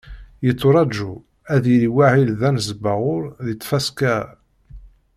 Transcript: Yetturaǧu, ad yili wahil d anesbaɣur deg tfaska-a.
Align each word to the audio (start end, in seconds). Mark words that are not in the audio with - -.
Yetturaǧu, 0.45 1.11
ad 1.53 1.63
yili 1.71 1.89
wahil 1.95 2.29
d 2.39 2.41
anesbaɣur 2.49 3.23
deg 3.45 3.57
tfaska-a. 3.61 4.19